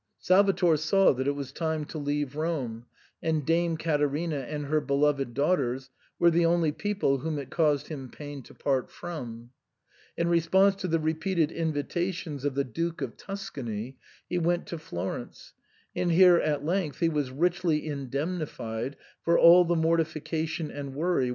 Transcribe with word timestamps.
Salvator 0.17 0.77
saw 0.77 1.13
that 1.13 1.27
it 1.27 1.35
was 1.35 1.51
time 1.51 1.85
to 1.85 1.99
leave 1.99 2.35
Rome; 2.35 2.87
and 3.21 3.45
Dame 3.45 3.77
Caterina 3.77 4.39
and 4.39 4.65
her 4.65 4.81
beloyed 4.81 5.35
daughters 5.35 5.91
were 6.17 6.31
the 6.31 6.43
only 6.43 6.71
people 6.71 7.19
whom 7.19 7.37
it 7.37 7.51
caused 7.51 7.89
him 7.89 8.09
pain 8.09 8.41
to 8.41 8.55
part 8.55 8.89
from. 8.89 9.51
In 10.17 10.27
response 10.27 10.73
to 10.77 10.87
the 10.87 10.97
re 10.97 11.13
peated 11.13 11.53
invitations 11.53 12.45
of 12.45 12.55
the 12.55 12.63
Duke 12.63 12.99
of 13.03 13.15
Tuscany,* 13.15 13.99
he 14.27 14.39
went 14.39 14.65
to 14.65 14.79
Florence; 14.79 15.53
and 15.95 16.11
here 16.11 16.37
at 16.37 16.65
length 16.65 16.97
he 16.97 17.07
was 17.09 17.29
richly 17.29 17.85
indemnified 17.85 18.95
for 19.21 19.37
all 19.37 19.65
the 19.65 19.75
mortification 19.75 20.71
and 20.71 20.71
worry 20.75 20.79
which 20.79 20.79
he 20.79 20.79
had 20.79 20.79
had 20.79 20.85
^ 20.87 20.87
This 20.87 20.87
was 20.95 21.01
Ferdinand 21.03 21.19
II. 21.19 21.29